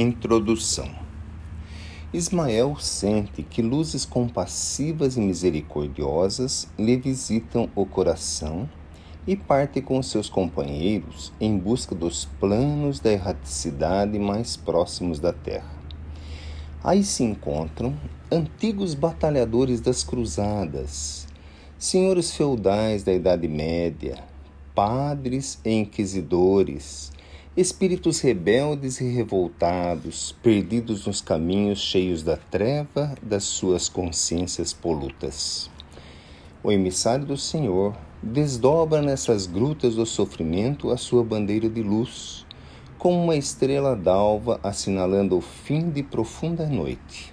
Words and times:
Introdução 0.00 0.88
Ismael 2.14 2.76
sente 2.78 3.42
que 3.42 3.60
luzes 3.60 4.04
compassivas 4.04 5.16
e 5.16 5.20
misericordiosas 5.20 6.68
lhe 6.78 6.96
visitam 6.96 7.68
o 7.74 7.84
coração 7.84 8.70
e 9.26 9.34
parte 9.34 9.82
com 9.82 10.00
seus 10.00 10.30
companheiros 10.30 11.32
em 11.40 11.58
busca 11.58 11.96
dos 11.96 12.26
planos 12.38 13.00
da 13.00 13.10
erraticidade 13.10 14.20
mais 14.20 14.56
próximos 14.56 15.18
da 15.18 15.32
terra. 15.32 15.74
Aí 16.84 17.02
se 17.02 17.24
encontram 17.24 17.98
antigos 18.30 18.94
batalhadores 18.94 19.80
das 19.80 20.04
cruzadas, 20.04 21.26
senhores 21.76 22.30
feudais 22.30 23.02
da 23.02 23.12
Idade 23.12 23.48
Média, 23.48 24.22
padres 24.76 25.58
e 25.64 25.72
inquisidores, 25.72 27.10
espíritos 27.60 28.20
rebeldes 28.20 29.00
e 29.00 29.08
revoltados, 29.10 30.30
perdidos 30.40 31.08
nos 31.08 31.20
caminhos 31.20 31.80
cheios 31.80 32.22
da 32.22 32.36
treva 32.36 33.16
das 33.20 33.42
suas 33.42 33.88
consciências 33.88 34.72
polutas. 34.72 35.68
O 36.62 36.70
emissário 36.70 37.26
do 37.26 37.36
Senhor 37.36 37.96
desdobra 38.22 39.02
nessas 39.02 39.48
grutas 39.48 39.96
do 39.96 40.06
sofrimento 40.06 40.92
a 40.92 40.96
sua 40.96 41.24
bandeira 41.24 41.68
de 41.68 41.82
luz, 41.82 42.46
como 42.96 43.20
uma 43.24 43.34
estrela 43.34 43.96
d'alva 43.96 44.60
assinalando 44.62 45.36
o 45.36 45.40
fim 45.40 45.90
de 45.90 46.04
profunda 46.04 46.64
noite. 46.64 47.32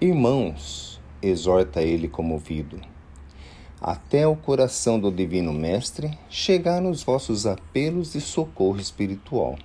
Irmãos, 0.00 1.00
exorta 1.22 1.82
ele 1.82 2.08
comovido, 2.08 2.80
até 3.86 4.26
o 4.26 4.34
coração 4.34 4.98
do 4.98 5.12
Divino 5.12 5.52
Mestre 5.52 6.10
chegaram 6.28 6.90
os 6.90 7.04
vossos 7.04 7.46
apelos 7.46 8.14
de 8.14 8.20
socorro 8.20 8.80
espiritual. 8.80 9.56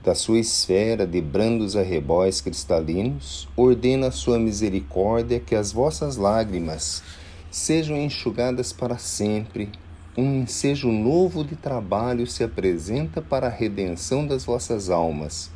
Da 0.00 0.14
sua 0.14 0.38
esfera 0.38 1.04
de 1.04 1.20
brandos 1.20 1.74
arrebóis 1.74 2.40
cristalinos, 2.40 3.48
ordena 3.56 4.06
a 4.06 4.12
sua 4.12 4.38
misericórdia 4.38 5.40
que 5.40 5.56
as 5.56 5.72
vossas 5.72 6.16
lágrimas 6.16 7.02
sejam 7.50 7.96
enxugadas 7.96 8.72
para 8.72 8.96
sempre. 8.96 9.72
Um 10.16 10.42
ensejo 10.42 10.92
novo 10.92 11.42
de 11.42 11.56
trabalho 11.56 12.28
se 12.28 12.44
apresenta 12.44 13.20
para 13.20 13.48
a 13.48 13.50
redenção 13.50 14.24
das 14.24 14.44
vossas 14.44 14.88
almas, 14.88 15.50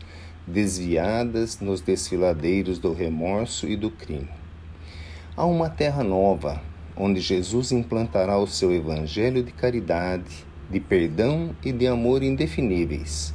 desviadas 0.45 1.61
nos 1.61 1.81
desfiladeiros 1.81 2.81
do 2.81 2.93
remorso 2.93 3.69
e 3.69 3.77
do 3.77 3.93
crime. 3.93 4.29
Há 5.37 5.47
uma 5.47 5.71
terra 5.71 6.03
nova, 6.03 6.61
onde 7.01 7.19
Jesus 7.19 7.73
implantará 7.73 8.39
o 8.39 8.47
seu 8.47 8.71
evangelho 8.71 9.43
de 9.43 9.51
caridade, 9.53 10.47
de 10.71 10.79
perdão 10.79 11.57
e 11.65 11.73
de 11.73 11.87
amor 11.87 12.23
indefiníveis. 12.23 13.33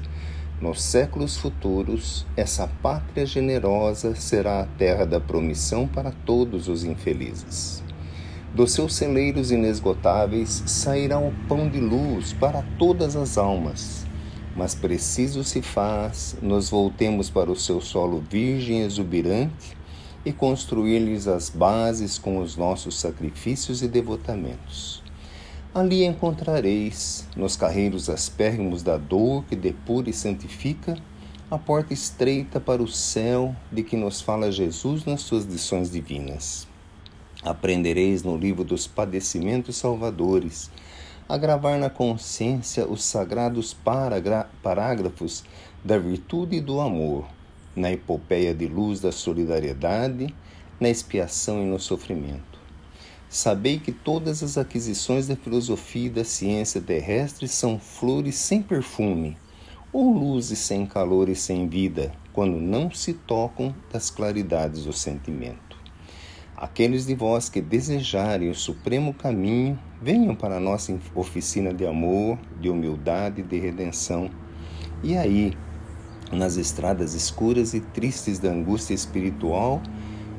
Nos 0.61 0.83
séculos 0.83 1.35
futuros, 1.35 2.27
essa 2.37 2.67
pátria 2.67 3.25
generosa 3.25 4.13
será 4.13 4.61
a 4.61 4.65
terra 4.65 5.03
da 5.03 5.19
promissão 5.19 5.87
para 5.87 6.11
todos 6.11 6.67
os 6.67 6.83
infelizes. 6.83 7.83
Dos 8.53 8.71
seus 8.71 8.93
celeiros 8.93 9.51
inesgotáveis 9.51 10.63
sairá 10.67 11.17
o 11.17 11.33
pão 11.49 11.67
de 11.67 11.79
luz 11.79 12.33
para 12.33 12.61
todas 12.77 13.15
as 13.15 13.35
almas. 13.35 14.05
Mas 14.55 14.75
preciso 14.75 15.43
se 15.43 15.61
faz 15.61 16.37
nos 16.41 16.69
voltemos 16.69 17.31
para 17.31 17.51
o 17.51 17.55
seu 17.55 17.81
solo 17.81 18.23
virgem 18.29 18.81
exuberante 18.81 19.75
e 20.25 20.33
construir-lhes 20.33 21.27
as 21.27 21.49
bases 21.49 22.17
com 22.17 22.39
os 22.39 22.57
nossos 22.57 22.99
sacrifícios 22.99 23.83
e 23.83 23.87
devotamentos. 23.87 25.03
Ali 25.73 26.03
encontrareis, 26.03 27.27
nos 27.35 27.55
carreiros 27.55 28.09
aspérrimos 28.09 28.81
da 28.81 28.97
dor 28.97 29.43
que 29.45 29.55
depura 29.55 30.09
e 30.09 30.13
santifica, 30.13 30.97
a 31.51 31.59
porta 31.59 31.93
estreita 31.93 32.59
para 32.59 32.81
o 32.81 32.87
céu 32.87 33.55
de 33.71 33.83
que 33.83 33.95
nos 33.95 34.19
fala 34.19 34.51
Jesus 34.51 35.05
nas 35.05 35.21
suas 35.21 35.45
lições 35.45 35.91
divinas. 35.91 36.67
Aprendereis 37.43 38.23
no 38.23 38.35
livro 38.35 38.63
dos 38.63 38.87
padecimentos 38.87 39.75
salvadores 39.75 40.71
a 41.27 41.37
gravar 41.37 41.77
na 41.77 41.89
consciência 41.89 42.87
os 42.87 43.03
sagrados 43.03 43.75
parágrafos 44.63 45.43
da 45.83 45.97
virtude 45.97 46.57
e 46.57 46.61
do 46.61 46.79
amor, 46.79 47.25
na 47.75 47.91
epopeia 47.91 48.53
de 48.53 48.67
luz 48.67 48.99
da 48.99 49.11
solidariedade, 49.11 50.33
na 50.79 50.89
expiação 50.89 51.61
e 51.61 51.65
no 51.65 51.79
sofrimento. 51.79 52.55
Sabei 53.29 53.79
que 53.79 53.91
todas 53.91 54.41
as 54.43 54.57
aquisições 54.57 55.27
da 55.27 55.35
filosofia 55.35 56.07
e 56.07 56.09
da 56.09 56.23
ciência 56.23 56.79
terrestre 56.79 57.47
são 57.47 57.79
flores 57.79 58.35
sem 58.35 58.61
perfume, 58.61 59.37
ou 59.91 60.13
luzes 60.13 60.59
sem 60.59 60.85
calor 60.85 61.27
e 61.29 61.35
sem 61.35 61.67
vida, 61.67 62.13
quando 62.31 62.57
não 62.57 62.91
se 62.91 63.13
tocam 63.13 63.75
das 63.91 64.09
claridades 64.09 64.85
do 64.85 64.93
sentimento. 64.93 65.77
Aqueles 66.55 67.05
de 67.05 67.15
vós 67.15 67.49
que 67.49 67.59
desejarem 67.61 68.49
o 68.49 68.55
supremo 68.55 69.13
caminho, 69.13 69.77
venham 70.01 70.35
para 70.35 70.55
a 70.55 70.59
nossa 70.59 70.97
oficina 71.13 71.73
de 71.73 71.85
amor, 71.85 72.37
de 72.61 72.69
humildade 72.69 73.41
e 73.41 73.43
de 73.43 73.59
redenção. 73.59 74.29
E 75.03 75.17
aí, 75.17 75.53
nas 76.31 76.57
estradas 76.57 77.13
escuras 77.13 77.73
e 77.73 77.79
tristes 77.79 78.39
da 78.39 78.49
angústia 78.49 78.93
espiritual, 78.93 79.81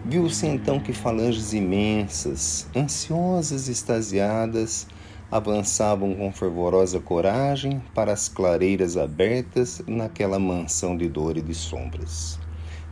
viu-se 0.04 0.46
então 0.46 0.80
que 0.80 0.92
falanges 0.92 1.52
imensas, 1.52 2.66
ansiosas 2.74 3.68
e 3.68 3.72
extasiadas, 3.72 4.86
avançavam 5.30 6.14
com 6.14 6.32
fervorosa 6.32 7.00
coragem 7.00 7.82
para 7.94 8.12
as 8.12 8.28
clareiras 8.28 8.96
abertas 8.96 9.82
naquela 9.86 10.38
mansão 10.38 10.96
de 10.96 11.08
dor 11.08 11.36
e 11.36 11.42
de 11.42 11.54
sombras. 11.54 12.38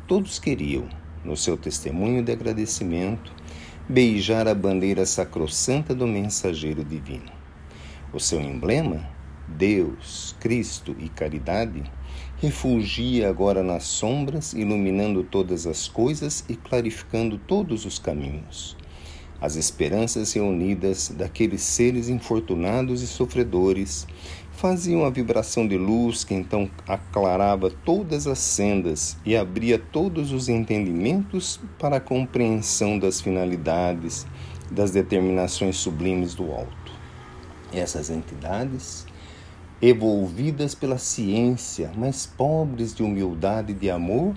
Todos 0.09 0.39
queriam, 0.39 0.89
no 1.25 1.37
seu 1.37 1.57
testemunho 1.57 2.23
de 2.23 2.33
agradecimento, 2.33 3.33
beijar 3.89 4.49
a 4.49 4.55
bandeira 4.55 5.07
sacrossanta 5.07 5.95
do 5.95 6.07
mensageiro 6.07 6.85
divino. 6.85 7.31
O 8.13 8.19
seu 8.19 8.41
emblema, 8.41 9.09
Deus, 9.47 10.35
Cristo 10.41 10.97
e 10.99 11.09
caridade, 11.09 11.83
refugia 12.39 13.29
agora 13.29 13.63
nas 13.63 13.85
sombras, 13.85 14.53
iluminando 14.53 15.23
todas 15.23 15.67
as 15.67 15.89
coisas 15.89 16.45
e 16.49 16.57
clarificando 16.57 17.39
todos 17.39 17.85
os 17.85 17.99
caminhos. 17.99 18.77
As 19.41 19.57
esperanças 19.57 20.33
reunidas 20.33 21.11
daqueles 21.11 21.61
seres 21.63 22.09
infortunados 22.09 23.03
e 23.03 23.07
sofredores 23.07 24.07
faziam 24.53 25.05
a 25.05 25.11
vibração 25.11 25.67
de 25.67 25.77
luz 25.77 26.25
que 26.25 26.33
então 26.33 26.71
aclarava 26.89 27.71
todas 27.71 28.27
as 28.27 28.39
sendas 28.39 29.17
e 29.25 29.37
abria 29.37 29.79
todos 29.79 30.33
os 30.33 30.49
entendimentos 30.49 31.61
para 31.79 31.97
a 31.97 32.01
compreensão 32.01 32.99
das 32.99 33.21
finalidades, 33.21 34.27
das 34.71 34.93
determinações 34.93 35.77
sublimes 35.77 36.35
do 36.35 36.51
alto. 36.53 36.93
Essas 37.73 38.09
entidades 38.09 39.05
evolvidas 39.81 40.75
pela 40.75 40.99
ciência, 40.99 41.91
mas 41.97 42.27
pobres 42.27 42.95
de 42.95 43.03
humildade 43.03 43.73
e 43.73 43.75
de 43.75 43.91
amor, 43.91 44.35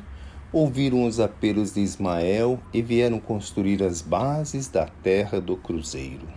ouviram 0.51 1.05
os 1.05 1.19
apelos 1.19 1.73
de 1.73 1.81
Ismael 1.81 2.59
e 2.73 2.81
vieram 2.81 3.19
construir 3.19 3.83
as 3.83 4.01
bases 4.01 4.67
da 4.67 4.85
terra 4.85 5.39
do 5.39 5.55
cruzeiro. 5.55 6.27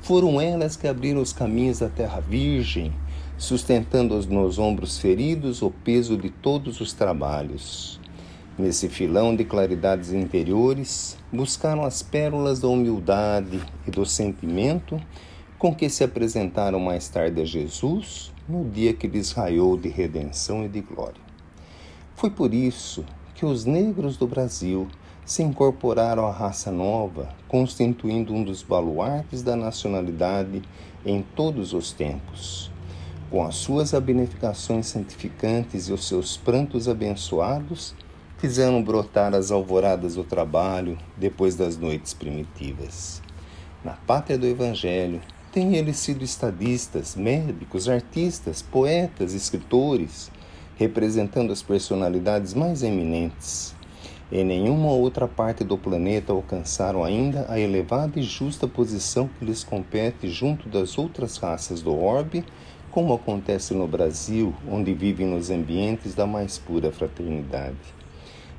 Foram 0.00 0.40
elas 0.40 0.76
que 0.76 0.86
abriram 0.86 1.22
os 1.22 1.32
caminhos 1.32 1.78
da 1.78 1.88
terra 1.88 2.20
virgem, 2.20 2.92
sustentando 3.38 4.14
nos 4.26 4.58
ombros 4.58 4.98
feridos 4.98 5.62
o 5.62 5.70
peso 5.70 6.16
de 6.16 6.30
todos 6.30 6.80
os 6.80 6.92
trabalhos. 6.92 7.98
Nesse 8.56 8.88
filão 8.88 9.34
de 9.34 9.44
claridades 9.44 10.12
interiores, 10.12 11.16
buscaram 11.32 11.84
as 11.84 12.02
pérolas 12.02 12.60
da 12.60 12.68
humildade 12.68 13.60
e 13.86 13.90
do 13.90 14.06
sentimento 14.06 15.00
com 15.64 15.74
que 15.74 15.88
se 15.88 16.04
apresentaram 16.04 16.78
mais 16.78 17.08
tarde 17.08 17.40
a 17.40 17.44
Jesus 17.46 18.30
no 18.46 18.68
dia 18.68 18.92
que 18.92 19.06
lhes 19.06 19.32
raiou 19.32 19.78
de 19.78 19.88
redenção 19.88 20.62
e 20.62 20.68
de 20.68 20.82
glória. 20.82 21.22
Foi 22.14 22.28
por 22.28 22.52
isso 22.52 23.02
que 23.34 23.46
os 23.46 23.64
negros 23.64 24.18
do 24.18 24.26
Brasil 24.26 24.86
se 25.24 25.42
incorporaram 25.42 26.26
à 26.26 26.30
raça 26.30 26.70
nova, 26.70 27.30
constituindo 27.48 28.34
um 28.34 28.44
dos 28.44 28.62
baluartes 28.62 29.42
da 29.42 29.56
nacionalidade 29.56 30.60
em 31.02 31.24
todos 31.34 31.72
os 31.72 31.92
tempos. 31.92 32.70
Com 33.30 33.42
as 33.42 33.54
suas 33.54 33.94
abneficações 33.94 34.84
santificantes 34.84 35.88
e 35.88 35.94
os 35.94 36.06
seus 36.06 36.36
prantos 36.36 36.90
abençoados, 36.90 37.94
fizeram 38.36 38.82
brotar 38.82 39.34
as 39.34 39.50
alvoradas 39.50 40.16
do 40.16 40.24
trabalho 40.24 40.98
depois 41.16 41.56
das 41.56 41.78
noites 41.78 42.12
primitivas. 42.12 43.22
Na 43.82 43.92
pátria 43.92 44.36
do 44.36 44.46
Evangelho, 44.46 45.22
Têm 45.54 45.76
eles 45.76 45.98
sido 45.98 46.24
estadistas, 46.24 47.14
médicos, 47.14 47.88
artistas, 47.88 48.60
poetas, 48.60 49.34
escritores, 49.34 50.28
representando 50.76 51.52
as 51.52 51.62
personalidades 51.62 52.52
mais 52.54 52.82
eminentes. 52.82 53.72
Em 54.32 54.44
nenhuma 54.44 54.90
outra 54.90 55.28
parte 55.28 55.62
do 55.62 55.78
planeta 55.78 56.32
alcançaram 56.32 57.04
ainda 57.04 57.46
a 57.48 57.56
elevada 57.56 58.18
e 58.18 58.22
justa 58.24 58.66
posição 58.66 59.30
que 59.38 59.44
lhes 59.44 59.62
compete 59.62 60.28
junto 60.28 60.68
das 60.68 60.98
outras 60.98 61.36
raças 61.36 61.80
do 61.80 61.96
orbe, 61.96 62.44
como 62.90 63.14
acontece 63.14 63.74
no 63.74 63.86
Brasil, 63.86 64.52
onde 64.68 64.92
vivem 64.92 65.28
nos 65.28 65.50
ambientes 65.50 66.16
da 66.16 66.26
mais 66.26 66.58
pura 66.58 66.90
fraternidade. 66.90 67.76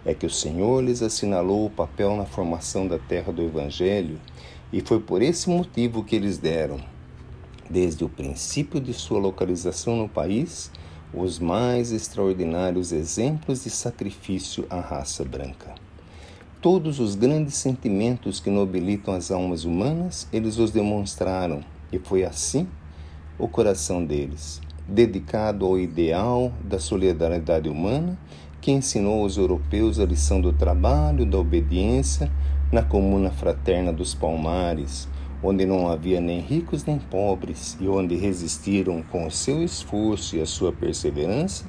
É 0.05 0.13
que 0.13 0.25
o 0.25 0.29
Senhor 0.29 0.81
lhes 0.81 1.01
assinalou 1.01 1.65
o 1.65 1.69
papel 1.69 2.15
na 2.15 2.25
formação 2.25 2.87
da 2.87 2.97
terra 2.97 3.33
do 3.33 3.41
Evangelho 3.41 4.17
e 4.71 4.81
foi 4.81 4.99
por 4.99 5.21
esse 5.21 5.49
motivo 5.49 6.03
que 6.03 6.15
eles 6.15 6.37
deram, 6.37 6.79
desde 7.69 8.03
o 8.03 8.09
princípio 8.09 8.79
de 8.79 8.93
sua 8.93 9.19
localização 9.19 9.95
no 9.95 10.09
país, 10.09 10.71
os 11.13 11.39
mais 11.39 11.91
extraordinários 11.91 12.91
exemplos 12.91 13.63
de 13.63 13.69
sacrifício 13.69 14.65
à 14.69 14.79
raça 14.79 15.23
branca. 15.23 15.73
Todos 16.61 16.99
os 16.99 17.15
grandes 17.15 17.55
sentimentos 17.55 18.39
que 18.39 18.49
nobilitam 18.49 19.13
as 19.13 19.31
almas 19.31 19.65
humanas, 19.65 20.27
eles 20.33 20.57
os 20.57 20.71
demonstraram, 20.71 21.63
e 21.91 21.99
foi 21.99 22.25
assim 22.25 22.67
o 23.37 23.47
coração 23.47 24.03
deles, 24.03 24.61
dedicado 24.87 25.65
ao 25.65 25.77
ideal 25.77 26.51
da 26.63 26.79
solidariedade 26.79 27.69
humana, 27.69 28.17
que 28.59 28.71
ensinou 28.71 29.21
aos 29.21 29.37
europeus 29.37 29.99
a 29.99 30.05
lição 30.05 30.41
do 30.41 30.51
trabalho, 30.51 31.25
da 31.25 31.37
obediência, 31.37 32.31
na 32.71 32.81
comuna 32.81 33.31
fraterna 33.31 33.93
dos 33.93 34.13
Palmares, 34.13 35.07
onde 35.41 35.65
não 35.65 35.87
havia 35.87 36.19
nem 36.19 36.39
ricos 36.39 36.83
nem 36.85 36.97
pobres 36.97 37.77
e 37.79 37.87
onde 37.87 38.15
resistiram 38.15 39.01
com 39.03 39.27
o 39.27 39.31
seu 39.31 39.63
esforço 39.63 40.35
e 40.35 40.41
a 40.41 40.45
sua 40.45 40.71
perseverança 40.71 41.65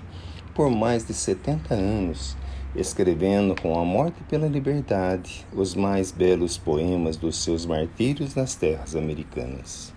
por 0.57 0.71
mais 0.71 1.07
de 1.07 1.13
70 1.13 1.75
anos, 1.75 2.35
escrevendo 2.75 3.55
com 3.61 3.79
a 3.79 3.85
morte 3.85 4.23
pela 4.27 4.49
liberdade 4.49 5.47
os 5.53 5.75
mais 5.75 6.11
belos 6.11 6.57
poemas 6.57 7.19
dos 7.19 7.37
seus 7.37 7.67
martírios 7.67 8.35
nas 8.35 8.55
terras 8.55 8.97
americanas. 8.97 9.93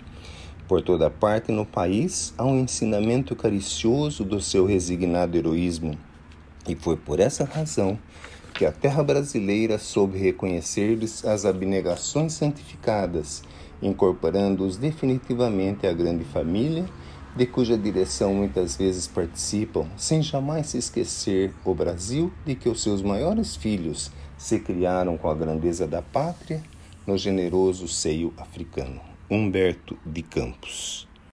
Por 0.68 0.82
toda 0.82 1.10
parte 1.10 1.52
no 1.52 1.66
país 1.66 2.34
há 2.38 2.46
um 2.46 2.60
ensinamento 2.60 3.38
caricioso 3.38 4.26
do 4.26 4.42
seu 4.42 4.66
resignado 4.66 5.38
heroísmo, 5.38 5.98
e 6.70 6.76
foi 6.76 6.96
por 6.96 7.20
essa 7.20 7.44
razão 7.44 7.98
que 8.54 8.66
a 8.66 8.72
terra 8.72 9.04
brasileira 9.04 9.80
soube 9.80 10.18
reconhecer-lhes 10.20 11.26
as 11.26 11.46
abnegações 11.46 12.34
santificadas, 12.34 13.42
incorporando-os 13.82 14.78
definitivamente 14.78 15.88
à 15.88 15.94
grande 15.94 16.24
família, 16.26 16.86
de 17.36 17.46
cuja 17.46 17.78
direção 17.78 18.34
muitas 18.34 18.76
vezes 18.76 19.08
participam, 19.08 19.88
sem 19.98 20.22
jamais 20.22 20.68
se 20.68 20.78
esquecer 20.78 21.54
o 21.64 21.74
Brasil 21.74 22.32
de 22.46 22.54
que 22.54 22.70
os 22.70 22.84
seus 22.84 23.02
maiores 23.02 23.56
filhos 23.56 24.12
se 24.38 24.60
criaram 24.60 25.18
com 25.18 25.30
a 25.30 25.36
grandeza 25.36 25.88
da 25.88 26.02
pátria 26.02 26.62
no 27.08 27.18
generoso 27.18 27.88
seio 27.88 28.34
africano. 28.38 29.02
Humberto 29.30 29.98
de 30.06 30.22
Campos. 30.22 31.09